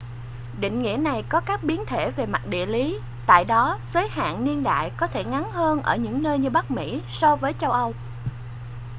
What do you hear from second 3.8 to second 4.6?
giới hạn